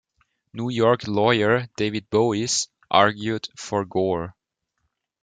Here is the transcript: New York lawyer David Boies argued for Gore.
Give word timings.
New 0.51 0.71
York 0.71 1.05
lawyer 1.07 1.69
David 1.77 2.09
Boies 2.09 2.69
argued 2.89 3.47
for 3.55 3.85
Gore. 3.85 4.35